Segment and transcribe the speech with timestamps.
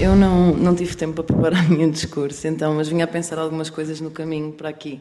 [0.00, 3.68] Eu não, não tive tempo para preparar nenhum discurso, então, mas vinha a pensar algumas
[3.68, 4.98] coisas no caminho para aqui.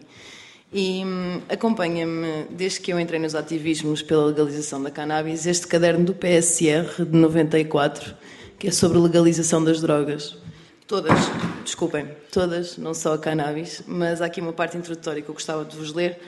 [0.74, 6.04] E hum, acompanha-me, desde que eu entrei nos ativismos pela legalização da cannabis, este caderno
[6.04, 8.14] do PSR de 94,
[8.60, 10.38] que é sobre legalização das drogas.
[10.86, 11.18] Todas,
[11.64, 15.64] desculpem, todas, não só a cannabis, mas há aqui uma parte introdutória que eu gostava
[15.64, 16.20] de vos ler,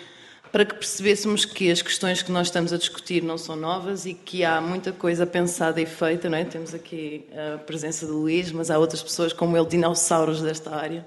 [0.52, 4.14] para que percebêssemos que as questões que nós estamos a discutir não são novas e
[4.14, 6.44] que há muita coisa pensada e feita, não é?
[6.44, 11.06] Temos aqui a presença do Luís, mas há outras pessoas como ele, dinossauros desta área.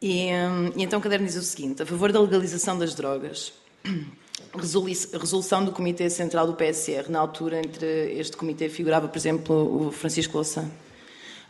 [0.00, 3.52] E, hum, e então o caderno diz o seguinte: a favor da legalização das drogas.
[4.54, 7.10] Resolução do Comitê Central do PSR.
[7.10, 10.70] Na altura, entre este comitê figurava, por exemplo, o Francisco Louçã.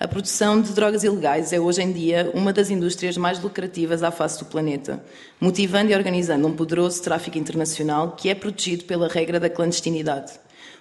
[0.00, 4.12] A produção de drogas ilegais é hoje em dia uma das indústrias mais lucrativas à
[4.12, 5.02] face do planeta,
[5.40, 10.34] motivando e organizando um poderoso tráfico internacional que é protegido pela regra da clandestinidade.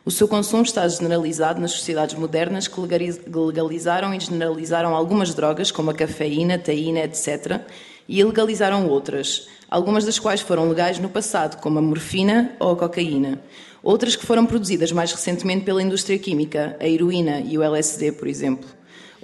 [0.06, 5.90] O seu consumo está generalizado nas sociedades modernas que legalizaram e generalizaram algumas drogas, como
[5.90, 7.62] a cafeína, taína, etc.,
[8.08, 12.76] e ilegalizaram outras, algumas das quais foram legais no passado, como a morfina ou a
[12.76, 13.42] cocaína.
[13.82, 18.28] Outras que foram produzidas mais recentemente pela indústria química, a heroína e o LSD, por
[18.28, 18.78] exemplo.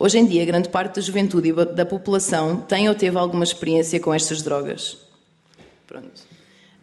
[0.04, 3.98] Hoje em dia, grande parte da juventude e da população tem ou teve alguma experiência
[4.02, 4.98] com estas drogas.
[5.88, 6.22] Pronto.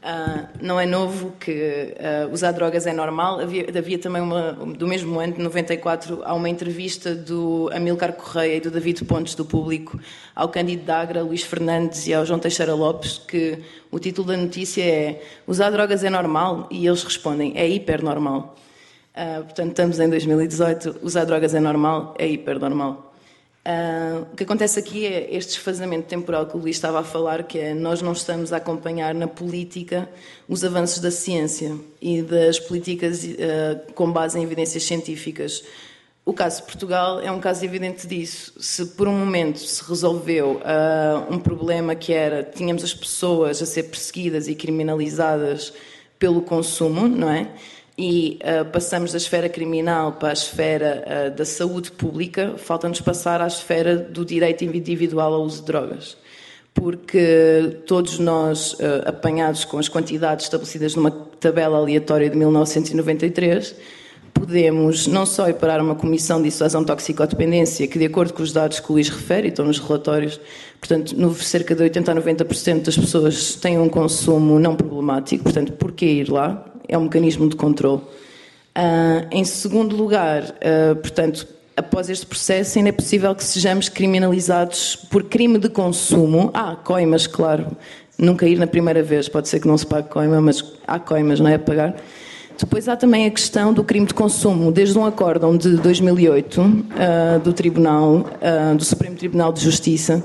[0.02, 1.52] Uh, não é novo que
[1.98, 3.38] uh, usar drogas é normal.
[3.40, 8.56] Havia, havia, também uma, do mesmo ano, de 94, há uma entrevista do Amilcar Correia
[8.56, 10.00] e do David Pontes do Público
[10.34, 13.58] ao Cândido Dagra, Luís Fernandes e ao João Teixeira Lopes, que
[13.90, 16.68] o título da notícia é Usar drogas é normal?
[16.70, 18.56] E eles respondem, é hiper normal.
[19.14, 23.09] Uh, portanto, estamos em 2018, usar drogas é normal, é hiper normal.
[23.60, 27.42] Uh, o que acontece aqui é este desfazamento temporal que o Luís estava a falar,
[27.42, 30.08] que é nós não estamos a acompanhar na política
[30.48, 35.62] os avanços da ciência e das políticas uh, com base em evidências científicas.
[36.24, 38.54] O caso de Portugal é um caso evidente disso.
[38.58, 43.66] Se por um momento se resolveu uh, um problema que era tínhamos as pessoas a
[43.66, 45.72] ser perseguidas e criminalizadas
[46.18, 47.48] pelo consumo, não é?
[48.00, 53.42] E uh, passamos da esfera criminal para a esfera uh, da saúde pública, falta-nos passar
[53.42, 56.16] à esfera do direito individual ao uso de drogas.
[56.72, 63.76] Porque todos nós, uh, apanhados com as quantidades estabelecidas numa tabela aleatória de 1993,
[64.32, 68.50] podemos não só parar uma comissão de dissuasão de toxicodependência, que, de acordo com os
[68.50, 70.40] dados que o Luís refere, e estão nos relatórios,
[70.78, 75.72] portanto, no, cerca de 80 a 90% das pessoas têm um consumo não problemático, portanto,
[75.72, 76.69] por que ir lá?
[76.90, 78.02] É um mecanismo de controle.
[78.76, 81.46] Uh, em segundo lugar, uh, portanto,
[81.76, 86.50] após este processo, ainda é possível que sejamos criminalizados por crime de consumo.
[86.52, 87.66] Há ah, coimas, claro,
[88.18, 91.40] nunca ir na primeira vez, pode ser que não se pague coima, mas há coimas,
[91.40, 91.54] não é?
[91.54, 91.94] A pagar.
[92.58, 94.70] Depois há também a questão do crime de consumo.
[94.70, 98.26] Desde um acórdão de 2008 uh, ah, do Tribunal,
[98.76, 100.22] do Supremo Tribunal de Justiça,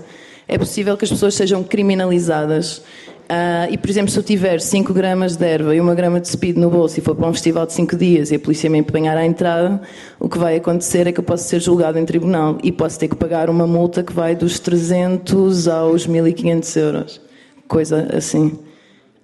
[0.47, 2.81] é possível que as pessoas sejam criminalizadas
[3.25, 6.27] Uh, e, por exemplo, se eu tiver 5 gramas de erva e 1 grama de
[6.27, 8.77] speed no bolso e for para um festival de 5 dias e a polícia me
[8.77, 9.81] empenhar à entrada,
[10.19, 13.07] o que vai acontecer é que eu posso ser julgado em tribunal e posso ter
[13.07, 17.21] que pagar uma multa que vai dos 300 aos 1500 euros.
[17.67, 18.59] Coisa assim.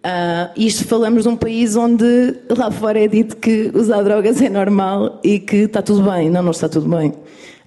[0.04, 4.50] Uh, isto falamos de um país onde lá fora é dito que usar drogas é
[4.50, 6.28] normal e que está tudo bem.
[6.28, 7.14] Não, não está tudo bem.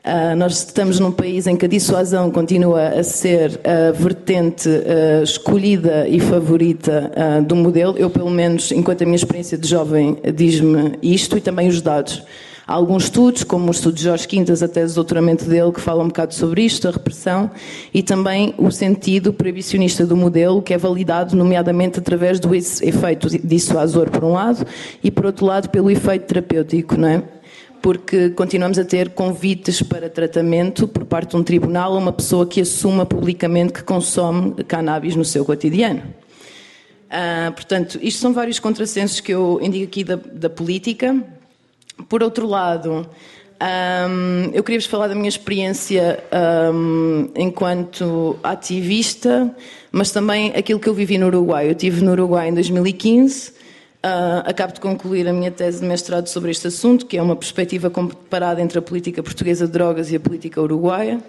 [0.04, 5.22] Uh, nós estamos num país em que a dissuasão continua a ser a vertente uh,
[5.22, 7.96] escolhida e favorita uh, do modelo.
[7.96, 12.22] Eu, pelo menos, enquanto a minha experiência de jovem diz-me isto e também os dados.
[12.66, 15.80] Há alguns estudos, como o estudo de Jorge Quintas, a tese de doutoramento dele, que
[15.80, 17.50] fala um bocado sobre isto, a repressão,
[17.92, 24.10] e também o sentido proibicionista do modelo, que é validado, nomeadamente, através do efeito dissuasor,
[24.10, 24.66] por um lado,
[25.02, 27.22] e, por outro lado, pelo efeito terapêutico, não é?
[27.84, 32.46] Porque continuamos a ter convites para tratamento por parte de um tribunal a uma pessoa
[32.46, 36.00] que assuma publicamente que consome cannabis no seu cotidiano.
[36.00, 41.14] Uh, portanto, isto são vários contrassensos que eu indico aqui da, da política.
[42.08, 43.06] Por outro lado,
[43.60, 46.24] um, eu queria vos falar da minha experiência
[46.72, 49.54] um, enquanto ativista,
[49.92, 51.66] mas também aquilo que eu vivi no Uruguai.
[51.66, 53.52] Eu estive no Uruguai em 2015
[54.04, 57.34] Uh, acabo de concluir a minha tese de mestrado sobre este assunto, que é uma
[57.34, 61.22] perspectiva comparada entre a política portuguesa de drogas e a política uruguaia.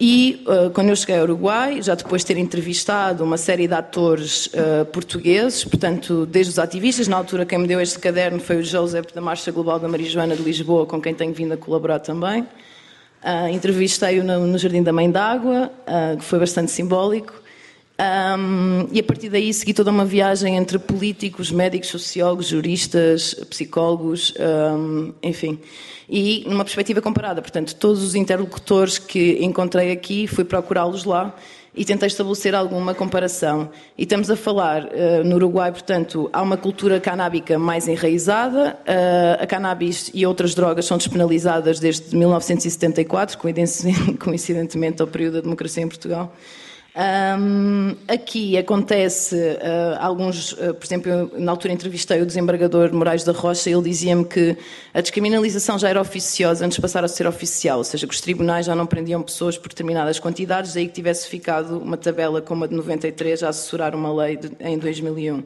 [0.00, 3.74] E uh, quando eu cheguei ao Uruguai, já depois de ter entrevistado uma série de
[3.74, 8.56] atores uh, portugueses, portanto, desde os ativistas, na altura quem me deu este caderno foi
[8.56, 12.00] o Joseph da Marcha Global da Marijuana de Lisboa, com quem tenho vindo a colaborar
[12.00, 12.42] também.
[13.22, 15.70] Uh, Entrevistei-o no, no, Jardim da Mãe d'Água,
[16.18, 17.45] que foi bastante simbólico.
[17.98, 24.34] Um, e a partir daí segui toda uma viagem entre políticos, médicos, sociólogos, juristas, psicólogos,
[24.38, 25.58] um, enfim,
[26.08, 27.40] e numa perspectiva comparada.
[27.40, 31.34] Portanto, todos os interlocutores que encontrei aqui, fui procurá-los lá
[31.74, 33.70] e tentei estabelecer alguma comparação.
[33.96, 39.42] E estamos a falar, uh, no Uruguai, portanto, há uma cultura canábica mais enraizada, uh,
[39.42, 43.38] a cannabis e outras drogas são despenalizadas desde 1974,
[44.20, 46.34] coincidentemente ao período da democracia em Portugal.
[46.98, 53.32] Um, aqui acontece uh, alguns, uh, por exemplo, na altura entrevistei o desembargador Moraes da
[53.32, 54.56] Rocha, ele dizia-me que
[54.94, 58.20] a descriminalização já era oficiosa antes de passar a ser oficial, ou seja, que os
[58.22, 62.64] tribunais já não prendiam pessoas por determinadas quantidades, daí que tivesse ficado uma tabela como
[62.64, 65.38] a de 93 a assessorar uma lei de, em 2001.
[65.38, 65.44] Uh,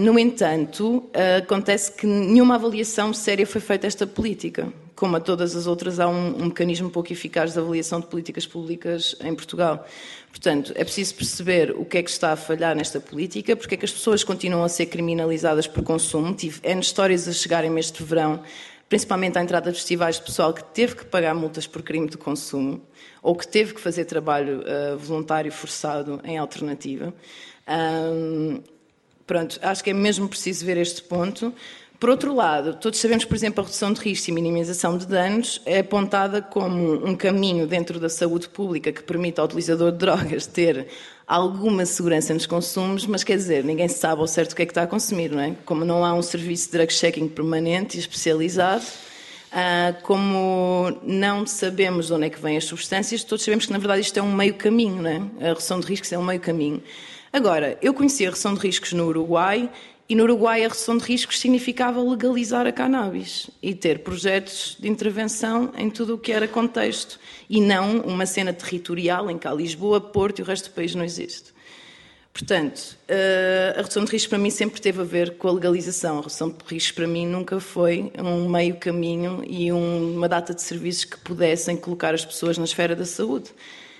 [0.00, 1.10] no entanto,
[1.44, 4.72] acontece que nenhuma avaliação séria foi feita esta política.
[4.96, 8.46] Como a todas as outras, há um, um, mecanismo pouco eficaz de avaliação de políticas
[8.46, 9.86] públicas em Portugal.
[10.30, 13.78] Portanto, é preciso perceber o que é que está a falhar nesta política, porque é
[13.78, 16.34] que as pessoas continuam a ser criminalizadas por consumo.
[16.34, 18.42] Tive N histórias a chegarem este verão,
[18.88, 22.16] principalmente à entrada de festivais de pessoal que teve que pagar multas por crime de
[22.16, 22.80] consumo
[23.22, 27.12] ou que teve que fazer trabalho uh, voluntário forçado em alternativa.
[27.68, 28.62] Um,
[29.26, 31.52] Pronto, acho que é mesmo preciso ver este ponto.
[31.98, 35.62] Por outro lado, todos sabemos por exemplo, a redução de riscos e minimização de danos
[35.64, 40.46] é apontada como um caminho dentro da saúde pública que permite ao utilizador de drogas
[40.46, 40.88] ter
[41.26, 44.72] alguma segurança nos consumos, mas quer dizer, ninguém sabe ao certo o que é que
[44.72, 45.56] está a consumir, não é?
[45.64, 48.84] Como não há um serviço de drug checking permanente e especializado,
[49.50, 53.78] ah, como não sabemos de onde é que vêm as substâncias, todos sabemos que, na
[53.78, 55.46] verdade, isto é um meio caminho, não é?
[55.46, 56.82] A redução de riscos é um meio caminho.
[57.32, 59.70] Agora, eu conheci a redução de riscos no Uruguai
[60.08, 64.88] e no Uruguai a redução de riscos significava legalizar a cannabis e ter projetos de
[64.88, 67.18] intervenção em tudo o que era contexto
[67.50, 70.94] e não uma cena territorial em que há Lisboa, Porto e o resto do país
[70.94, 71.56] não existe.
[72.32, 76.18] Portanto, eh, a redução de riscos para mim sempre teve a ver com a legalização.
[76.18, 80.60] A redução de riscos para mim nunca foi um meio caminho e uma data de
[80.60, 83.50] serviços que pudessem colocar as pessoas na esfera da saúde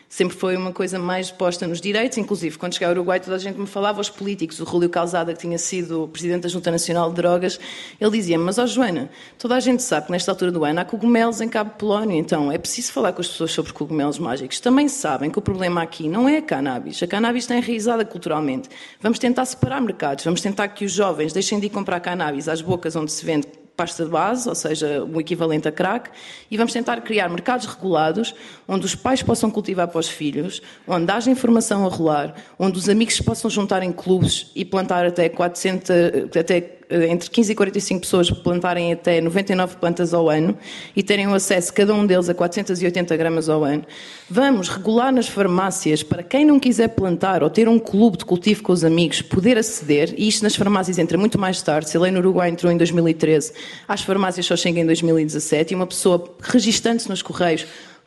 [0.08, 3.38] sempre foi uma coisa mais posta nos direitos, inclusive quando cheguei ao Uruguai toda a
[3.38, 7.10] gente me falava, os políticos, o Rúlio Calzada, que tinha sido presidente da Junta Nacional
[7.10, 7.58] de Drogas,
[8.00, 10.80] ele dizia mas ó oh, Joana, toda a gente sabe que nesta altura do ano
[10.80, 14.60] há cogumelos em Cabo Polónio, então é preciso falar com as pessoas sobre cogumelos mágicos.
[14.60, 18.68] Também sabem que o problema aqui não é a cannabis, a cannabis está enraizada culturalmente.
[19.00, 22.60] Vamos tentar separar mercados, vamos tentar que os jovens deixem de ir comprar cannabis às
[22.60, 26.10] bocas onde se vende pasta de base, ou seja, o equivalente a crack,
[26.50, 28.34] e vamos tentar criar mercados regulados
[28.66, 32.88] onde os pais possam cultivar para os filhos, onde haja informação a rolar, onde os
[32.88, 35.90] amigos se possam juntar em clubes e plantar até 400,
[36.36, 40.56] até entre 15 e 45 pessoas plantarem até 99 plantas ao ano
[40.94, 43.84] e terem acesso, cada um deles, a 480 gramas ao ano.
[44.30, 48.62] Vamos regular nas farmácias para quem não quiser plantar ou ter um clube de cultivo
[48.62, 51.90] com os amigos poder aceder, e isto nas farmácias entra muito mais tarde.
[51.90, 53.52] Se a lei no Uruguai entrou em 2013,
[53.88, 57.66] às farmácias só chega em 2017 e uma pessoa registando-se nos correios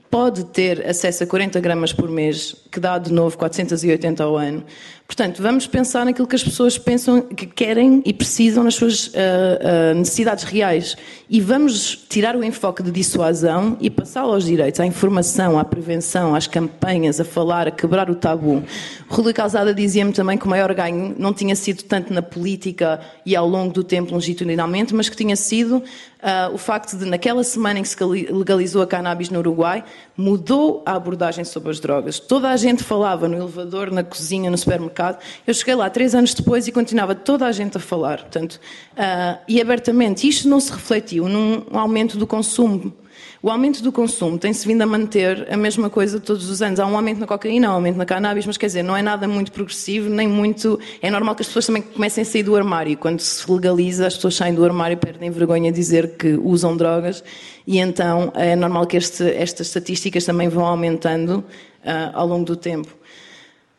[0.10, 4.64] pode ter acesso a 40 gramas por mês, que dá de novo 480 ao ano.
[5.10, 9.12] Portanto, vamos pensar naquilo que as pessoas pensam que querem e precisam nas suas uh,
[9.12, 10.96] uh, necessidades reais.
[11.28, 16.36] E vamos tirar o enfoque de dissuasão e passá-lo aos direitos, à informação, à prevenção,
[16.36, 18.64] às campanhas, a falar, a quebrar o tabu.
[19.08, 23.36] Rui Calzada dizia-me também que o maior ganho não tinha sido tanto na política e
[23.36, 25.84] ao longo do tempo longitudinalmente, mas que tinha sido
[26.22, 29.86] Uh, o facto de, naquela semana em que se legalizou a cannabis no Uruguai,
[30.18, 32.20] mudou a abordagem sobre as drogas.
[32.20, 35.18] Toda a gente falava no elevador, na cozinha, no supermercado.
[35.48, 38.18] Eu cheguei lá três anos depois e continuava toda a gente a falar.
[38.18, 38.60] Portanto,
[38.98, 42.94] uh, e abertamente, isto não se refletiu num aumento do consumo
[43.42, 46.80] o aumento do consumo tem-se vindo a manter a mesma coisa todos os anos.
[46.80, 49.02] Há um aumento na cocaína, há um aumento na cannabis, mas quer dizer, não é
[49.02, 50.80] nada muito progressivo, nem muito.
[51.02, 52.98] É normal que as pessoas também comecem a sair do armário.
[52.98, 57.24] Quando se legaliza, as pessoas saem do armário perdem vergonha de dizer que usam drogas,
[57.66, 61.44] e então é normal que este, estas estatísticas também vão aumentando
[61.84, 62.99] uh, ao longo do tempo.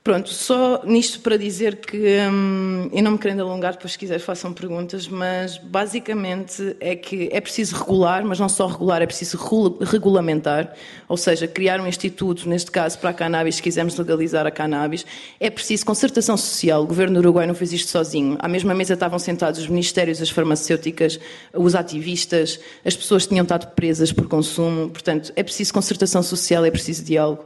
[0.03, 4.19] Pronto, só nisto para dizer que, hum, e não me querendo alongar, depois se quiser
[4.19, 9.37] façam perguntas, mas basicamente é que é preciso regular, mas não só regular, é preciso
[9.83, 10.73] regulamentar,
[11.07, 15.05] ou seja, criar um instituto, neste caso para a cannabis, se quisermos legalizar a cannabis,
[15.39, 18.95] é preciso concertação social, o governo do Uruguai não fez isto sozinho, à mesma mesa
[18.95, 21.21] estavam sentados os ministérios, as farmacêuticas,
[21.53, 26.71] os ativistas, as pessoas tinham estado presas por consumo, portanto, é preciso concertação social, é
[26.71, 27.45] preciso diálogo.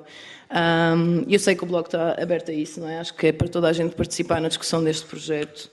[0.51, 2.99] Um, eu sei que o blog está aberto a isso, não é?
[2.99, 5.71] Acho que é para toda a gente participar na discussão deste projeto.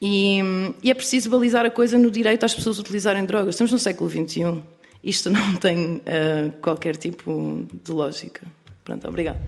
[0.00, 0.40] E,
[0.82, 3.54] e é preciso balizar a coisa no direito às pessoas utilizarem drogas.
[3.54, 4.62] Estamos no século XXI.
[5.02, 8.46] Isto não tem uh, qualquer tipo de lógica.
[8.84, 9.38] Pronto, obrigado.